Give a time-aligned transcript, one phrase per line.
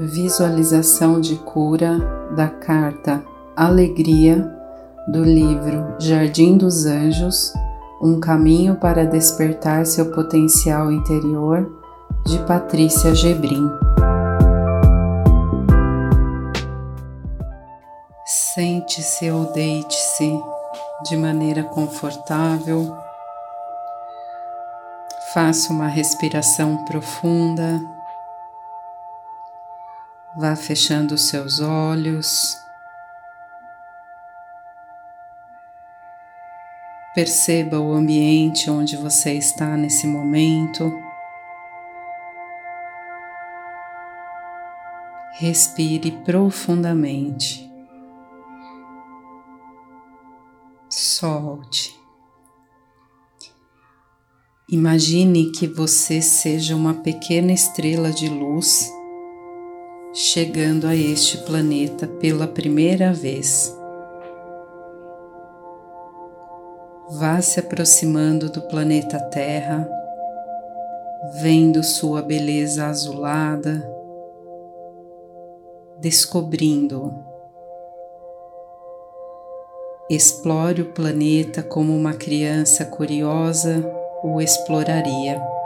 [0.00, 1.98] Visualização de cura
[2.36, 3.20] da carta
[3.56, 4.48] Alegria
[5.08, 7.52] do livro Jardim dos Anjos
[8.00, 11.68] Um caminho para despertar seu potencial interior,
[12.24, 13.68] de Patrícia Gebrim.
[18.24, 20.40] Sente-se ou deite-se
[21.08, 22.96] de maneira confortável.
[25.34, 27.97] Faça uma respiração profunda.
[30.38, 32.56] Vá fechando os seus olhos.
[37.12, 40.96] Perceba o ambiente onde você está nesse momento.
[45.32, 47.68] Respire profundamente.
[50.88, 51.98] Solte.
[54.68, 58.96] Imagine que você seja uma pequena estrela de luz
[60.20, 63.72] chegando a este planeta pela primeira vez.
[67.10, 69.88] Vá se aproximando do planeta Terra,
[71.40, 73.88] vendo sua beleza azulada,
[76.00, 77.14] descobrindo.
[80.10, 83.88] Explore o planeta como uma criança curiosa
[84.24, 85.57] o exploraria.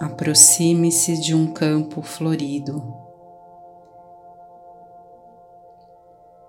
[0.00, 2.82] Aproxime-se de um campo florido.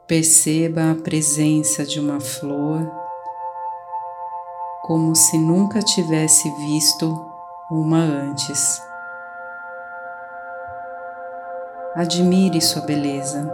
[0.08, 2.92] Perceba a presença de uma flor
[4.84, 7.26] como se nunca tivesse visto
[7.72, 8.82] uma antes.
[11.96, 13.50] Admire sua beleza.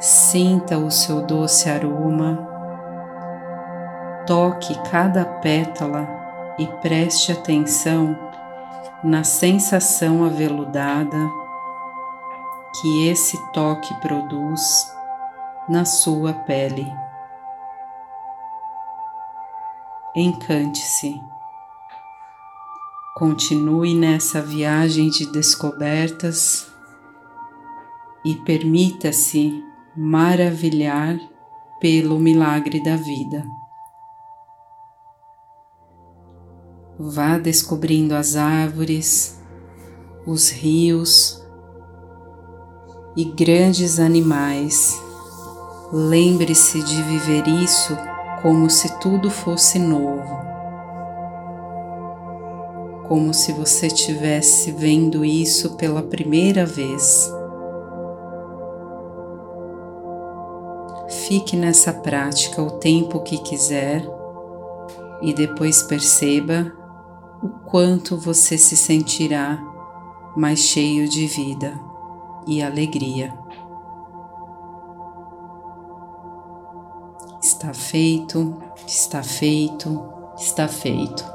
[0.00, 2.46] Sinta o seu doce aroma.
[4.26, 6.23] Toque cada pétala
[6.58, 8.16] e preste atenção
[9.02, 11.18] na sensação aveludada
[12.80, 14.92] que esse toque produz
[15.68, 16.92] na sua pele.
[20.14, 21.20] Encante-se.
[23.16, 26.72] Continue nessa viagem de descobertas
[28.24, 29.62] e permita-se
[29.96, 31.18] maravilhar
[31.80, 33.44] pelo milagre da vida.
[36.98, 39.38] Vá descobrindo as árvores,
[40.26, 41.44] os rios,
[43.16, 45.00] e grandes animais.
[45.92, 47.96] Lembre-se de viver isso
[48.42, 50.38] como se tudo fosse novo,
[53.06, 57.30] como se você estivesse vendo isso pela primeira vez.
[61.26, 64.04] Fique nessa prática o tempo que quiser
[65.22, 66.83] e depois perceba
[67.44, 69.62] o quanto você se sentirá
[70.34, 71.78] mais cheio de vida
[72.46, 73.34] e alegria.
[77.42, 78.56] Está feito,
[78.86, 80.02] está feito,
[80.38, 81.33] está feito.